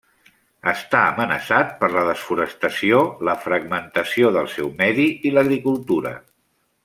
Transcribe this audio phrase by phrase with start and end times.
[0.69, 6.15] Està amenaçat per la desforestació, la fragmentació del seu medi i l'agricultura.